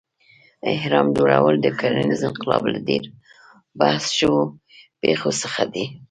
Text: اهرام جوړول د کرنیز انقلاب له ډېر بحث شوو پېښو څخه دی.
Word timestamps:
اهرام 0.73 1.07
جوړول 1.17 1.55
د 1.61 1.67
کرنیز 1.79 2.21
انقلاب 2.29 2.63
له 2.73 2.79
ډېر 2.87 3.03
بحث 3.79 4.05
شوو 4.17 4.41
پېښو 5.01 5.31
څخه 5.41 5.61
دی. 5.73 5.85